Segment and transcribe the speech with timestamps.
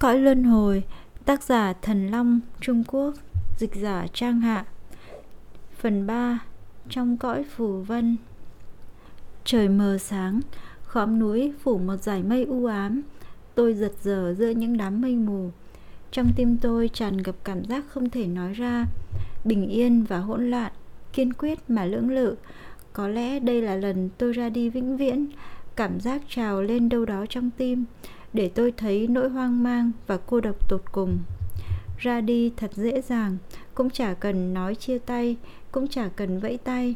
[0.00, 0.84] Cõi luân hồi,
[1.24, 3.14] tác giả Thần Long, Trung Quốc,
[3.58, 4.64] dịch giả Trang Hạ.
[5.78, 6.38] Phần 3,
[6.88, 8.16] trong cõi phù vân.
[9.44, 10.40] Trời mờ sáng,
[10.82, 13.02] khóm núi phủ một dải mây u ám.
[13.54, 15.50] Tôi giật giờ giữa những đám mây mù.
[16.10, 18.86] Trong tim tôi tràn ngập cảm giác không thể nói ra,
[19.44, 20.72] bình yên và hỗn loạn,
[21.12, 22.36] kiên quyết mà lưỡng lự.
[22.92, 25.26] Có lẽ đây là lần tôi ra đi vĩnh viễn,
[25.76, 27.84] cảm giác trào lên đâu đó trong tim
[28.32, 31.18] để tôi thấy nỗi hoang mang và cô độc tột cùng.
[31.98, 33.36] Ra đi thật dễ dàng,
[33.74, 35.36] cũng chả cần nói chia tay,
[35.72, 36.94] cũng chả cần vẫy tay.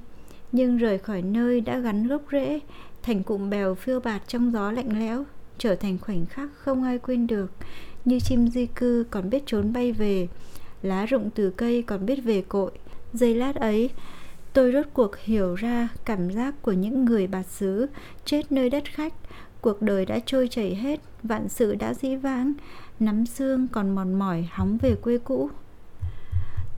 [0.53, 2.61] Nhưng rời khỏi nơi đã gắn gốc rễ,
[3.03, 5.25] thành cụm bèo phiêu bạt trong gió lạnh lẽo,
[5.59, 7.53] trở thành khoảnh khắc không ai quên được.
[8.05, 10.29] Như chim di cư còn biết trốn bay về,
[10.83, 12.71] lá rụng từ cây còn biết về cội.
[13.13, 13.91] Giây lát ấy,
[14.53, 17.87] tôi rốt cuộc hiểu ra cảm giác của những người bạt xứ
[18.25, 19.15] chết nơi đất khách
[19.63, 22.53] cuộc đời đã trôi chảy hết, vạn sự đã dĩ vãng,
[23.01, 25.51] nắm xương còn mòn mỏi hóng về quê cũ.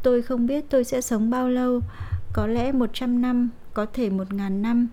[0.02, 1.80] Tôi không biết tôi sẽ sống bao lâu,
[2.32, 4.88] có lẽ một trăm năm, có thể một ngàn năm,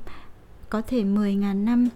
[0.69, 1.89] có thể mười ngàn năm,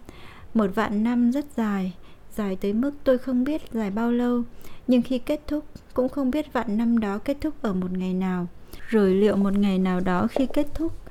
[0.53, 1.93] một vạn năm rất dài
[2.35, 4.43] dài tới mức tôi không biết dài bao lâu.
[4.87, 8.13] Nhưng khi kết thúc, cũng không biết vạn năm đó kết thúc ở một ngày
[8.13, 8.47] nào.
[8.87, 11.05] Rồi liệu một ngày nào đó khi kết thúc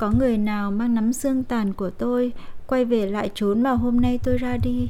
[0.00, 2.32] có người nào mang nắm xương tàn của tôi,
[2.66, 4.88] quay về lại trốn mà hôm nay tôi ra đi.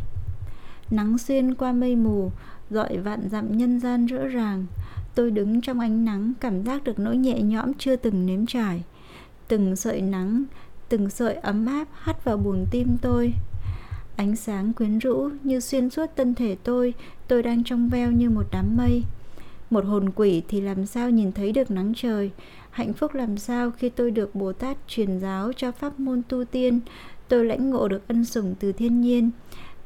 [0.91, 2.31] Nắng xuyên qua mây mù,
[2.71, 4.67] dọi vạn dặm nhân gian rõ ràng.
[5.15, 8.83] Tôi đứng trong ánh nắng, cảm giác được nỗi nhẹ nhõm chưa từng nếm trải.
[9.49, 10.45] Từng sợi nắng,
[10.89, 13.35] từng sợi ấm áp hắt vào buồng tim tôi.
[14.17, 16.95] Ánh sáng quyến rũ như xuyên suốt thân thể tôi
[17.29, 19.03] tôi đang trong veo như một đám mây.
[19.71, 22.31] Một hồn quỷ thì làm sao nhìn thấy được nắng trời?
[22.71, 26.45] Hạnh phúc làm sao khi tôi được bồ tát truyền giáo cho pháp môn tu
[26.45, 26.81] tiên?
[27.29, 29.31] Tôi lãnh ngộ được ân sủng từ thiên nhiên.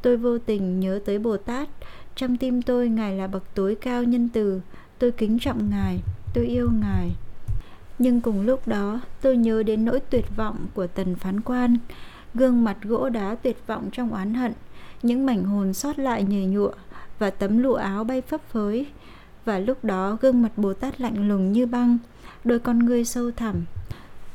[0.03, 1.69] Tôi vô tình nhớ tới bồ tát.
[2.17, 4.61] Trong tim tôi, ngài là bậc tối cao nhân từ.
[4.99, 6.01] Tôi kính trọng ngài.
[6.35, 7.11] Tôi yêu ngài.
[7.99, 11.77] Nhưng cùng lúc đó, tôi nhớ đến nỗi tuyệt vọng của tần phán quan.
[12.35, 14.53] Gương mặt gỗ đá tuyệt vọng trong oán hận.
[15.03, 16.73] Những mảnh hồn sót lại nhầy nhụa
[17.19, 18.87] và tấm lụa áo bay phấp phới.
[19.45, 21.99] Và lúc đó, gương mặt bồ tát lạnh lùng như băng
[22.45, 23.65] đôi con ngươi sâu thẳm.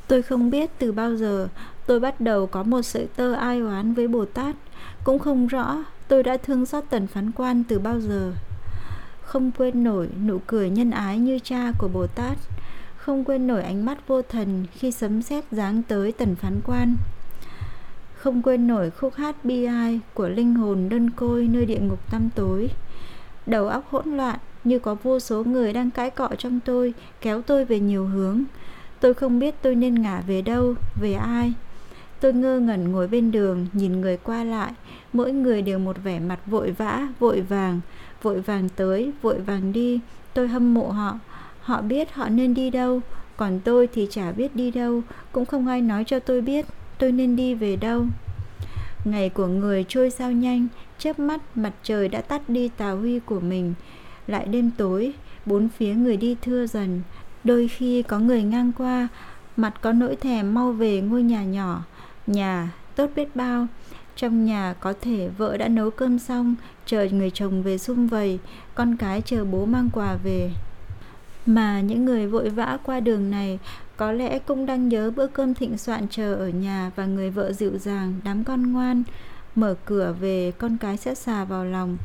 [0.07, 1.47] Tôi không biết từ bao giờ
[1.85, 4.55] tôi bắt đầu có một sợi tơ ai oán với bồ tát.
[5.03, 8.31] Cũng không rõ tôi đã thương xót tần phán quan từ bao giờ.
[9.21, 12.37] Không quên nổi nụ cười nhân ái như cha của bồ tát.
[12.97, 16.95] Không quên nổi ánh mắt vô thần khi sấm sét giáng tới tần phán quan.
[18.15, 22.11] Không quên nổi khúc hát bi ai của linh hồn đơn côi nơi địa ngục
[22.11, 22.69] tăm tối.
[23.45, 27.41] Đầu óc hỗn loạn như có vô số người đang cãi cọ trong tôi, kéo
[27.41, 28.43] tôi về nhiều hướng.
[28.99, 31.53] Tôi không biết tôi nên ngả về đâu, về ai.
[32.19, 34.71] Tôi ngơ ngẩn ngồi bên đường, nhìn người qua lại.
[35.13, 37.79] Mỗi người đều một vẻ mặt vội vã, vội vàng.
[38.21, 39.99] Vội vàng tới, vội vàng đi.
[40.33, 41.19] Tôi hâm mộ họ.
[41.61, 43.01] Họ biết họ nên đi đâu.
[43.37, 45.01] Còn tôi thì chả biết đi đâu.
[45.31, 46.65] Cũng không ai nói cho tôi biết
[46.97, 48.05] tôi nên đi về đâu.
[49.05, 50.67] Ngày của người trôi sao nhanh.
[50.97, 53.73] Chớp mắt, mặt trời đã tắt đi tà huy của mình
[54.29, 55.13] lại đêm tối,
[55.45, 57.01] bốn phía người đi thưa dần.
[57.43, 59.07] Đôi khi có người ngang qua,
[59.57, 61.83] mặt có nỗi thèm mau về ngôi nhà nhỏ.
[62.27, 63.67] Nhà tốt biết bao,
[64.15, 68.39] trong nhà có thể vợ đã nấu cơm xong, chờ người chồng về sum vầy,
[68.75, 70.51] con cái chờ bố mang quà về.
[71.45, 73.59] Mà những người vội vã qua đường này,
[73.97, 77.53] có lẽ cũng đang nhớ bữa cơm thịnh soạn chờ ở nhà và người vợ
[77.53, 79.03] dịu dàng, đám con ngoan.
[79.55, 81.97] Mở cửa về, con cái sẽ xà vào lòng.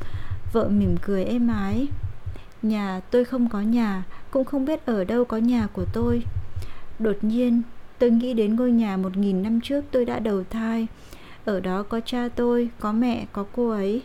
[0.52, 1.88] Vợ mỉm cười êm ái
[2.64, 6.22] nhà tôi không có nhà, cũng không biết ở đâu có nhà của tôi.
[6.98, 7.62] Đột nhiên,
[7.98, 10.86] tôi nghĩ đến ngôi nhà một nghìn năm trước tôi đã đầu thai.
[11.44, 14.02] Ở đó có cha tôi, có mẹ, có cô ấy.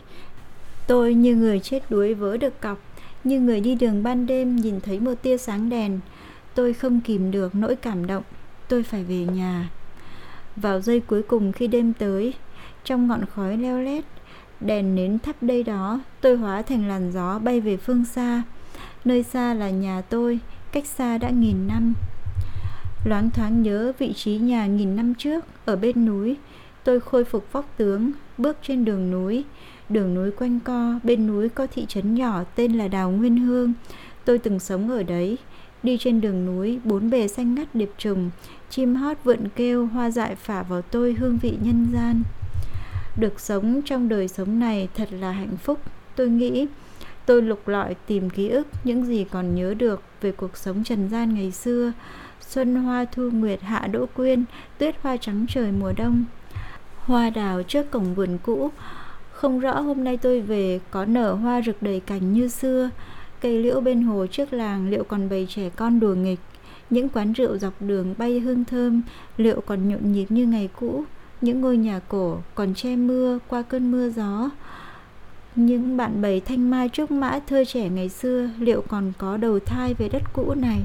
[0.86, 2.78] Tôi như người chết đuối vỡ được cọc,
[3.24, 6.00] như người đi đường ban đêm nhìn thấy một tia sáng đèn.
[6.54, 8.22] Tôi không kìm được nỗi cảm động,
[8.68, 9.70] tôi phải về nhà.
[10.56, 12.34] Vào giây cuối cùng khi đêm tới,
[12.84, 14.04] trong ngọn khói leo lét
[14.60, 18.42] đèn nến thắp đây đó, tôi hóa thành làn gió bay về phương xa.
[19.04, 20.38] Nơi xa là nhà tôi,
[20.72, 21.94] cách xa đã nghìn năm.
[23.04, 26.36] Loáng thoáng nhớ vị trí nhà nghìn năm trước, ở bên núi.
[26.84, 29.44] Tôi khôi phục vóc tướng, bước trên đường núi.
[29.88, 33.72] Đường núi quanh co, bên núi có thị trấn nhỏ tên là đào nguyên hương.
[34.24, 35.38] Tôi từng sống ở đấy.
[35.82, 38.30] Đi trên đường núi, bốn bề xanh ngắt điệp trùng,
[38.70, 42.22] chim hót vượn kêu, hoa dại phả vào tôi hương vị nhân gian
[43.20, 45.80] được sống trong đời sống này thật là hạnh phúc.
[46.16, 46.66] Tôi nghĩ,
[47.26, 51.08] tôi lục lọi tìm ký ức những gì còn nhớ được về cuộc sống trần
[51.08, 51.92] gian ngày xưa.
[52.40, 54.44] Xuân hoa thu nguyệt hạ đỗ quyên,
[54.78, 56.24] tuyết hoa trắng trời mùa đông.
[56.98, 58.70] Hoa đào trước cổng vườn cũ.
[59.32, 62.90] Không rõ hôm nay tôi về có nở hoa rực đầy cành như xưa.
[63.40, 66.40] Cây liễu bên hồ trước làng liệu còn bầy trẻ con đùa nghịch.
[66.90, 69.02] Những quán rượu dọc đường bay hương thơm,
[69.36, 71.04] Liệu còn nhộn nhịp như ngày cũ.
[71.40, 74.50] Những ngôi nhà cổ còn che mưa qua cơn mưa gió.
[75.56, 79.58] Những bạn bầy thanh mai trúc mã thơ trẻ ngày xưa liệu còn có đầu
[79.58, 80.80] thai về đất cũ này?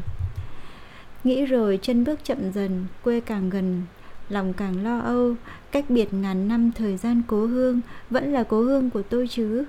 [1.24, 3.84] Nghĩ rồi chân bước chậm dần, quê càng gần,
[4.30, 5.36] lòng càng lo âu.
[5.72, 9.66] Cách biệt ngàn năm thời gian cố hương vẫn là cố hương của tôi chứ.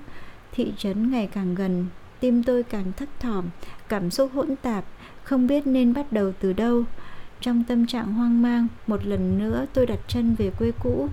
[0.51, 1.85] Thị trấn ngày càng gần,
[2.19, 3.45] tim tôi càng thấp thỏm,
[3.89, 4.85] cảm xúc hỗn tạp.
[5.23, 6.83] Không biết nên bắt đầu từ đâu
[7.41, 11.09] trong tâm trạng hoang mang, một lần nữa tôi đặt chân về quê cũ.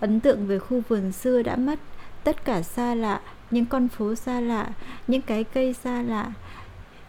[0.00, 1.78] Ấn tượng về khu vườn xưa đã mất,
[2.24, 3.20] tất cả xa lạ,
[3.50, 4.68] những con phố xa lạ,
[5.06, 6.32] những cái cây xa lạ,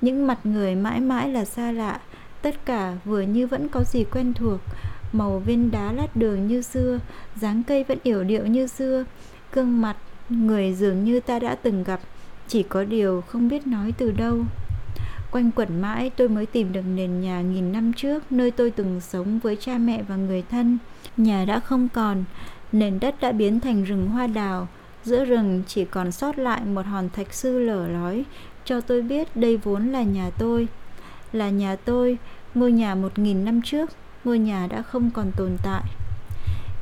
[0.02, 2.00] những mặt người mãi mãi là xa lạ.
[2.42, 4.60] Tất cả vừa như vẫn có gì quen thuộc,
[5.14, 7.00] màu viên đá lát đường như xưa,
[7.36, 9.04] dáng cây vẫn yểu điệu như xưa,
[9.54, 9.98] gương mặt,
[10.30, 12.00] người dường như ta đã từng gặp,
[12.48, 14.38] chỉ có điều không biết nói từ đâu
[15.36, 19.02] quanh quẩn mãi, tôi mới tìm được nền nhà nghìn năm trước, nơi tôi từng
[19.02, 20.78] sống với cha mẹ và người thân.
[21.18, 22.24] Nhà đã không còn,
[22.72, 24.68] nền đất đã biến thành rừng hoa đào.
[25.04, 28.24] Giữa rừng chỉ còn sót lại một hòn thạch sư lở lói.
[28.66, 30.68] Cho tôi biết, đây vốn là nhà tôi.
[31.34, 32.18] Là nhà tôi,
[32.54, 33.90] ngôi nhà một nghìn năm trước,
[34.24, 35.84] ngôi nhà đã không còn tồn tại.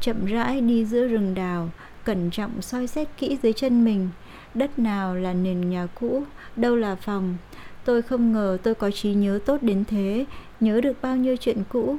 [0.02, 1.70] Chậm rãi đi giữa rừng đào,
[2.04, 4.10] cẩn trọng soi xét kỹ dưới chân mình.
[4.54, 6.24] Đất nào là nền nhà cũ,
[6.56, 7.38] đâu là phòng
[7.86, 10.26] tôi không ngờ tôi có trí nhớ tốt đến thế,
[10.60, 11.98] nhớ được bao nhiêu chuyện cũ.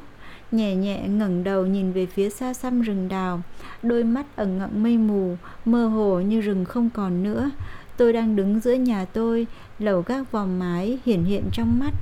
[0.52, 3.42] Nhẹ nhẹ ngẩng đầu nhìn về phía xa xăm rừng đào,
[3.82, 7.50] đôi mắt ẩn ngậm mây mù, mơ hồ như rừng không còn nữa.
[7.96, 9.46] Tôi đang đứng giữa nhà tôi,
[9.78, 11.92] lầu gác vòm mái hiển hiện trong mắt.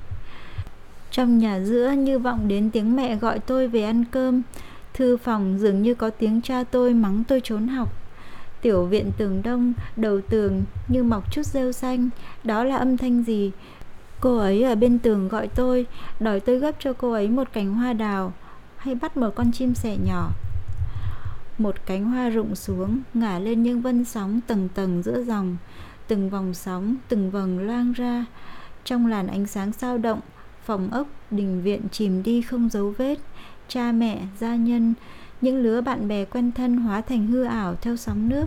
[1.10, 4.42] Trong nhà giữa như vọng đến tiếng mẹ gọi tôi về ăn cơm.
[4.94, 7.88] Thư phòng dường như có tiếng cha tôi mắng tôi trốn học.
[8.62, 12.10] Tiểu viện tường đông, đầu tường như mọc chút rêu xanh.
[12.44, 13.50] Đó là âm thanh gì?
[14.22, 15.86] Cô ấy ở bên tường gọi tôi,
[16.20, 18.32] đòi tôi gấp cho cô ấy một cành hoa đào.
[18.76, 20.30] Hay bắt một con chim sẻ nhỏ.
[21.58, 25.56] Một cánh hoa rụng xuống, ngả lên những vân sóng tầng tầng giữa dòng.
[26.08, 28.24] Từng vòng sóng, từng vầng loang ra.
[28.84, 30.20] Trong làn ánh sáng sao động,
[30.64, 33.18] phòng ốc, đình viện chìm đi không dấu vết.
[33.68, 34.94] Cha mẹ, gia nhân,
[35.40, 38.46] những lứa bạn bè quen thân hóa thành hư ảo theo sóng nước.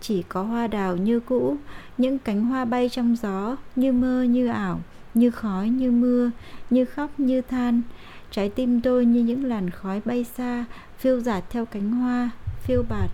[0.00, 1.56] Chỉ có hoa đào như cũ,
[1.98, 4.80] những cánh hoa bay trong gió, như mơ, như ảo
[5.16, 6.30] như khói, như mưa,
[6.70, 7.82] như khóc, như than.
[8.30, 10.64] Trái tim tôi như những làn khói bay xa,
[10.98, 12.30] phiêu dạt theo cánh hoa,
[12.62, 13.10] phiêu bạt.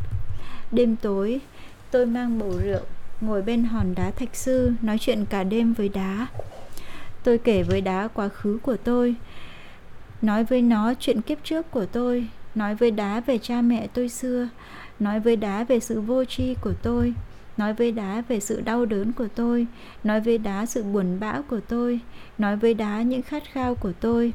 [0.73, 1.41] Đêm tối,
[1.91, 2.81] tôi mang bầu rượu,
[3.21, 6.27] ngồi bên hòn đá thạch sư, nói chuyện cả đêm với đá.
[7.25, 9.15] Tôi kể với đá quá khứ của tôi,
[10.23, 14.09] nói với nó chuyện kiếp trước của tôi, nói với đá về cha mẹ tôi
[14.09, 14.49] xưa,
[15.01, 17.15] nói với đá về sự vô tri của tôi
[17.63, 19.67] nói với đá về sự đau đớn của tôi,
[20.05, 22.01] nói với đá sự buồn bã của tôi,
[22.39, 24.33] nói với đá những khát khao của tôi,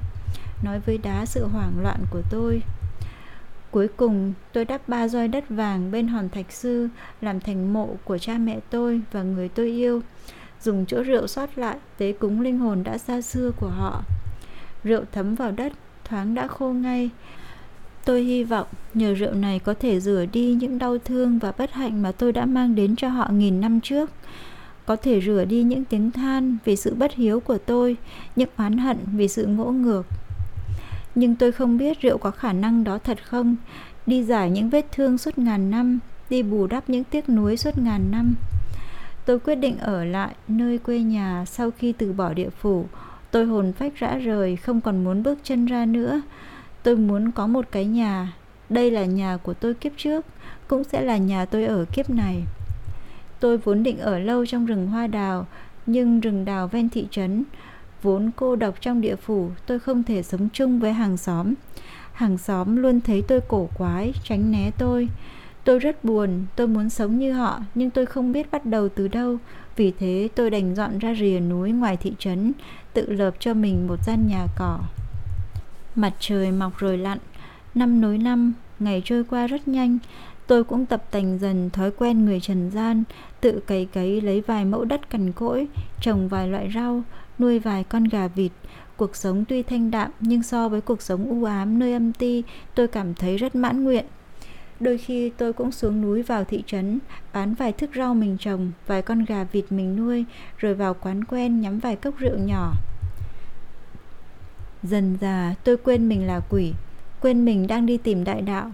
[0.64, 2.62] nói với đá sự hoảng loạn của tôi.
[3.72, 6.90] Cuối cùng, tôi đắp ba roi đất vàng bên hòn thạch sư,
[7.22, 10.02] làm thành mộ của cha mẹ tôi và người tôi yêu,
[10.62, 14.04] dùng chỗ rượu sót lại tế cúng linh hồn đã xa xưa của họ.
[14.84, 17.10] Rượu thấm vào đất, thoáng đã khô ngay
[18.08, 21.72] tôi hy vọng nhờ rượu này có thể rửa đi những đau thương và bất
[21.72, 24.10] hạnh mà tôi đã mang đến cho họ nghìn năm trước.
[24.86, 27.98] Có thể rửa đi những tiếng than vì sự bất hiếu của tôi,
[28.36, 30.04] những oán hận vì sự ngỗ ngược.
[31.16, 33.56] Nhưng tôi không biết rượu có khả năng đó thật không.
[34.06, 37.78] Đi giải những vết thương suốt ngàn năm, đi bù đắp những tiếc nuối suốt
[37.78, 38.36] ngàn năm.
[39.26, 42.86] Tôi quyết định ở lại nơi quê nhà sau khi từ bỏ địa phủ.
[43.32, 46.22] Tôi hồn phách rã rời, không còn muốn bước chân ra nữa
[46.88, 48.34] tôi muốn có một cái nhà.
[48.70, 50.26] Đây là nhà của tôi kiếp trước,
[50.68, 52.44] cũng sẽ là nhà tôi ở kiếp này.
[53.40, 55.48] Tôi vốn định ở lâu trong rừng hoa đào,
[55.86, 57.44] nhưng rừng đào ven thị trấn,
[58.02, 61.54] vốn cô độc trong địa phủ, tôi không thể sống chung với hàng xóm.
[62.14, 65.10] Hàng xóm luôn thấy tôi cổ quái, tránh né tôi.
[65.64, 69.08] Tôi rất buồn, tôi muốn sống như họ, nhưng tôi không biết bắt đầu từ
[69.08, 69.38] đâu.
[69.76, 72.54] Vì thế tôi đành dọn ra rìa núi ngoài thị trấn,
[72.94, 74.80] tự lợp cho mình một gian nhà cỏ
[75.98, 77.18] mặt trời mọc rồi lặn,
[77.76, 79.98] năm nối năm, ngày trôi qua rất nhanh.
[80.48, 83.04] Tôi cũng tập tành dần thói quen người trần gian,
[83.42, 85.68] tự cày cấy lấy vài mẫu đất cằn cỗi,
[86.02, 87.04] trồng vài loại rau,
[87.40, 88.52] nuôi vài con gà vịt.
[88.98, 92.44] Cuộc sống tuy thanh đạm nhưng so với cuộc sống u ám nơi âm ti,
[92.76, 94.06] tôi cảm thấy rất mãn nguyện.
[94.80, 97.00] Đôi khi tôi cũng xuống núi vào thị trấn,
[97.34, 100.26] bán vài thức rau mình trồng, vài con gà vịt mình nuôi,
[100.58, 102.74] rồi vào quán quen nhắm vài cốc rượu nhỏ
[104.84, 106.74] dần già tôi quên mình là quỷ,
[107.22, 108.72] quên mình đang đi tìm đại đạo.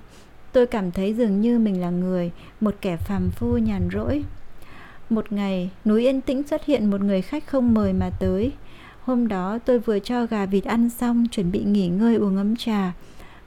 [0.51, 2.31] Tôi cảm thấy dường như mình là người,
[2.62, 4.24] một kẻ phàm phu nhàn rỗi.
[5.10, 8.51] Một ngày, núi yên tĩnh xuất hiện một người khách không mời mà tới.
[9.03, 12.55] Hôm đó, tôi vừa cho gà vịt ăn xong, chuẩn bị nghỉ ngơi uống ấm
[12.55, 12.93] trà.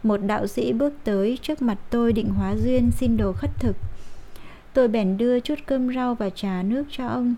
[0.03, 3.77] Một đạo sĩ bước tới trước mặt tôi định hóa duyên xin đồ khất thực.
[4.73, 7.35] Tôi bèn đưa chút cơm rau và trà nước cho ông.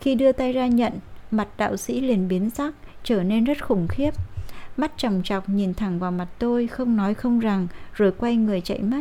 [0.00, 0.92] Khi đưa tay ra nhận,
[1.30, 2.74] mặt đạo sĩ liền biến sắc,
[3.04, 4.14] trở nên rất khủng khiếp
[4.78, 8.60] mắt trầm chọc nhìn thẳng vào mặt tôi, không nói không rằng, rồi quay người
[8.60, 9.00] chạy mất.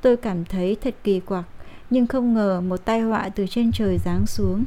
[0.00, 1.44] Tôi cảm thấy thật kỳ quặc,
[1.90, 4.64] nhưng không ngờ một tai họa từ trên trời giáng xuống.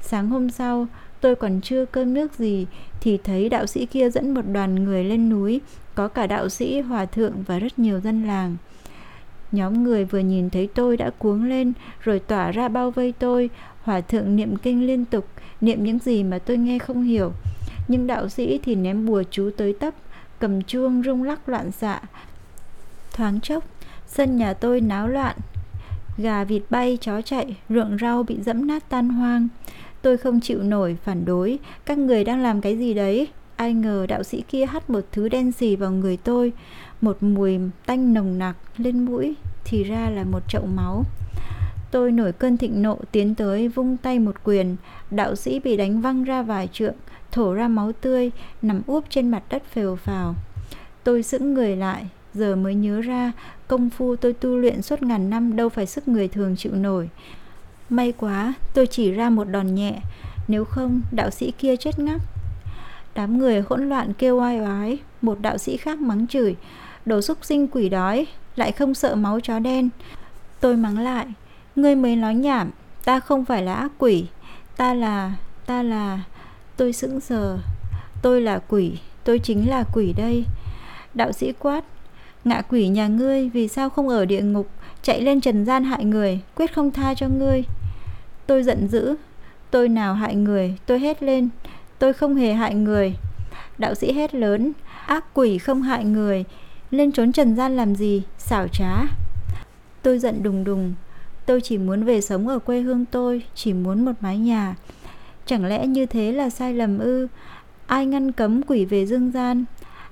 [0.00, 0.86] Sáng hôm sau,
[1.20, 2.66] tôi còn chưa cơm nước gì,
[3.00, 5.60] thì thấy đạo sĩ kia dẫn một đoàn người lên núi,
[5.94, 8.56] có cả đạo sĩ, hòa thượng và rất nhiều dân làng.
[9.52, 13.50] Nhóm người vừa nhìn thấy tôi đã cuống lên, rồi tỏa ra bao vây tôi.
[13.82, 15.26] Hòa thượng niệm kinh liên tục,
[15.60, 17.32] niệm những gì mà tôi nghe không hiểu
[17.88, 19.94] nhưng đạo sĩ thì ném bùa chú tới tấp,
[20.38, 22.00] cầm chuông rung lắc loạn xạ.
[23.12, 23.64] Thoáng chốc,
[24.06, 25.36] sân nhà tôi náo loạn.
[26.18, 29.48] Gà vịt bay, chó chạy, ruộng rau bị dẫm nát tan hoang.
[30.02, 31.58] Tôi không chịu nổi phản đối.
[31.86, 33.28] Các người đang làm cái gì đấy?
[33.56, 36.52] Ai ngờ đạo sĩ kia hắt một thứ đen xì vào người tôi.
[37.00, 41.04] Một mùi tanh nồng nặc lên mũi, thì ra là một chậu máu
[41.94, 44.76] tôi nổi cơn thịnh nộ tiến tới vung tay một quyền.
[45.10, 46.94] Đạo sĩ bị đánh văng ra vài trượng,
[47.32, 48.30] thổ ra máu tươi,
[48.62, 50.34] nằm úp trên mặt đất phều phào.
[51.04, 53.32] Tôi sững người lại, giờ mới nhớ ra,
[53.68, 57.10] công phu tôi tu luyện suốt ngàn năm đâu phải sức người thường chịu nổi.
[57.90, 60.00] May quá, tôi chỉ ra một đòn nhẹ,
[60.48, 62.20] nếu không, đạo sĩ kia chết ngắc.
[63.14, 66.56] Đám người hỗn loạn kêu oai oái, một đạo sĩ khác mắng chửi,
[67.06, 69.88] đồ xúc sinh quỷ đói, lại không sợ máu chó đen.
[70.60, 71.26] Tôi mắng lại
[71.76, 72.70] ngươi mới nói nhảm,
[73.04, 74.26] ta không phải là ác quỷ,
[74.76, 75.32] ta là
[75.66, 76.20] ta là,
[76.76, 77.58] tôi sững sờ.
[78.22, 80.44] Tôi là quỷ, tôi chính là quỷ đây.
[81.14, 81.84] Đạo sĩ quát,
[82.44, 84.68] ngạ quỷ nhà ngươi vì sao không ở địa ngục,
[85.02, 87.62] chạy lên trần gian hại người, quyết không tha cho ngươi.
[88.46, 89.14] Tôi giận dữ,
[89.70, 91.48] tôi nào hại người, tôi hét lên,
[91.98, 93.16] tôi không hề hại người.
[93.78, 94.72] Đạo sĩ hét lớn,
[95.06, 96.44] ác quỷ không hại người,
[96.90, 99.02] lên trốn trần gian làm gì, xảo trá.
[100.02, 100.94] Tôi giận đùng đùng
[101.46, 104.76] tôi chỉ muốn về sống ở quê hương tôi, chỉ muốn một mái nhà.
[105.46, 107.28] Chẳng lẽ như thế là sai lầm ư?
[107.86, 109.64] Ai ngăn cấm quỷ về dương gian?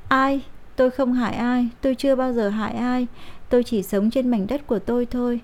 [0.08, 0.40] Ai?
[0.76, 3.06] Tôi không hại ai, tôi chưa bao giờ hại ai.
[3.48, 5.40] Tôi chỉ sống trên mảnh đất của tôi thôi.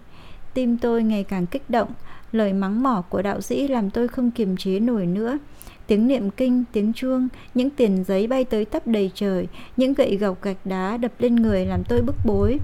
[0.55, 1.89] Tim tôi ngày càng kích động,
[2.33, 5.39] lời mắng mỏ của đạo sĩ làm tôi không kiềm chế nổi nữa.
[5.87, 10.17] Tiếng niệm kinh, tiếng chuông, những tiền giấy bay tới tấp đầy trời, những gậy
[10.17, 12.59] gộc gạch đá đập lên người làm tôi bức bối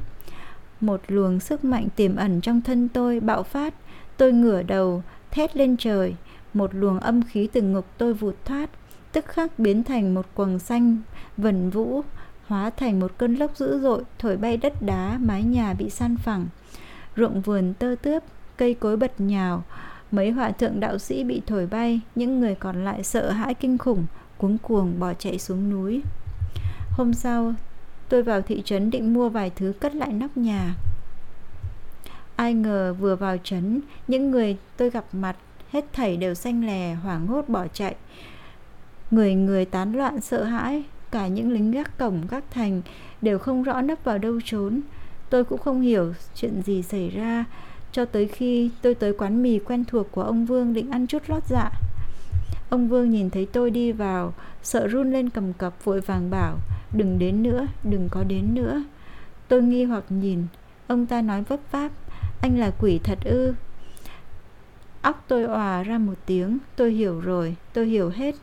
[0.80, 3.74] một luồng sức mạnh tiềm ẩn trong thân tôi bạo phát.
[4.16, 6.14] Tôi ngửa đầu, thét lên trời.
[6.54, 8.70] Một luồng âm khí từ ngực tôi vụt thoát,
[9.12, 10.98] tức khắc biến thành một quầng xanh,
[11.36, 12.02] vần vũ,
[12.46, 16.16] hóa thành một cơn lốc dữ dội, thổi bay đất đá, mái nhà bị san
[16.16, 16.46] phẳng.
[17.16, 18.22] Ruộng vườn tơ tướp,
[18.56, 19.64] cây cối bật nhào.
[20.10, 23.78] Mấy hòa thượng đạo sĩ bị thổi bay, những người còn lại sợ hãi kinh
[23.78, 24.06] khủng,
[24.38, 26.02] cuống cuồng bỏ chạy xuống núi.
[26.90, 27.54] Hôm sau
[28.08, 30.74] tôi vào thị trấn định mua vài thứ cất lại nóc nhà.
[32.36, 35.36] Ai ngờ vừa vào trấn những người tôi gặp mặt
[35.72, 37.94] hết thảy đều xanh lè hoảng hốt bỏ chạy.
[39.10, 42.82] Người người tán loạn sợ hãi cả những lính gác cổng gác thành
[43.22, 44.80] đều không rõ nấp vào đâu trốn.
[45.30, 47.44] Tôi cũng không hiểu chuyện gì xảy ra
[47.92, 51.22] cho tới khi tôi tới quán mì quen thuộc của ông Vương định ăn chút
[51.26, 51.70] lót dạ.
[52.70, 56.58] Ông Vương nhìn thấy tôi đi vào, sợ run lên cầm cập vội vàng bảo,
[56.94, 58.82] đừng đến nữa, đừng có đến nữa.
[59.48, 60.42] Tôi nghi hoặc nhìn,
[60.86, 61.92] ông ta nói vấp váp,
[62.42, 63.54] anh là quỷ thật ư.
[65.02, 68.34] Óc tôi òa ra một tiếng, tôi hiểu rồi, tôi hiểu hết.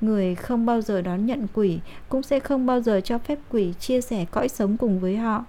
[0.00, 1.78] Người không bao giờ đón nhận quỷ,
[2.08, 5.44] cũng sẽ không bao giờ cho phép quỷ chia sẻ cõi sống cùng với họ.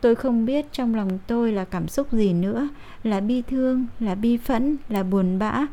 [0.00, 2.68] Tôi không biết trong lòng tôi là cảm xúc gì nữa,
[3.02, 5.66] là bi thương, là bi phẫn, là buồn bã.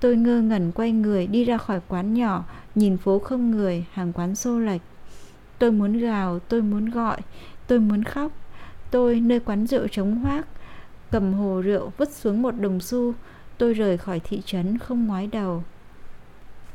[0.00, 2.44] Tôi ngơ ngẩn quay người đi ra khỏi quán nhỏ,
[2.74, 4.80] nhìn phố không người, hàng quán xô lệch.
[5.58, 7.20] Tôi muốn gào, tôi muốn gọi,
[7.66, 8.32] tôi muốn khóc.
[8.90, 10.46] Tôi nơi quán rượu trống hoác,
[11.10, 13.14] cầm hồ rượu vứt xuống một đồng xu.
[13.58, 15.62] Tôi rời khỏi thị trấn không ngoái đầu.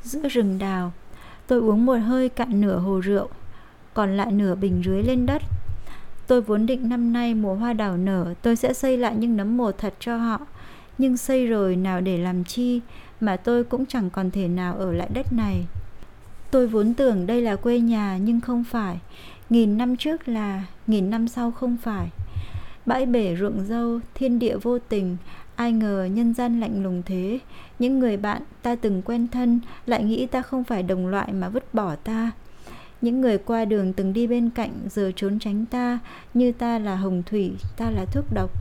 [0.03, 0.91] Giữa rừng đào,
[1.47, 3.29] tôi uống một hơi cạn nửa hồ rượu,
[3.93, 5.41] còn lại nửa bình rưới lên đất
[6.27, 9.57] Tôi vốn định năm nay mùa hoa đào nở tôi sẽ xây lại những nấm
[9.57, 10.39] mồ thật cho họ.
[10.97, 12.81] Nhưng xây rồi nào để làm chi
[13.19, 15.65] mà tôi cũng chẳng còn thể nào ở lại đất này.
[16.53, 18.99] Tôi vốn tưởng đây là quê nhà nhưng không phải.
[19.49, 22.07] Nghìn năm trước là, nghìn năm sau không phải.
[22.85, 25.17] Bãi bể ruộng dâu, thiên địa vô tình,
[25.55, 27.39] ai ngờ nhân gian lạnh lùng thế.
[27.79, 31.49] Những người bạn ta từng quen thân lại nghĩ ta không phải đồng loại mà
[31.49, 32.31] vứt bỏ ta
[33.01, 35.99] Những người qua đường từng đi bên cạnh giờ trốn tránh ta
[36.33, 38.51] Như ta là hồng thủy, ta là thuốc độc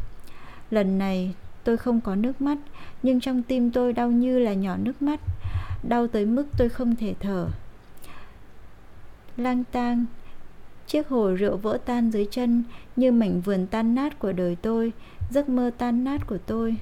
[0.70, 1.34] Lần này
[1.64, 2.58] tôi không có nước mắt
[3.02, 5.20] Nhưng trong tim tôi đau như là nhỏ nước mắt
[5.88, 7.48] Đau tới mức tôi không thể thở
[9.36, 10.04] Lang tang.
[10.86, 12.64] Chiếc hồ rượu vỡ tan dưới chân
[12.96, 14.92] Như mảnh vườn tan nát của đời tôi,
[15.30, 16.76] Giấc mơ tan nát của tôi.